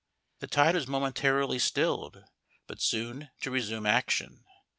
The 0.39 0.47
tide 0.47 0.73
was 0.73 0.87
momentarily 0.87 1.59
stilled, 1.59 2.23
but 2.65 2.81
soon 2.81 3.29
to 3.41 3.51
resume 3.51 3.85
action. 3.85 4.45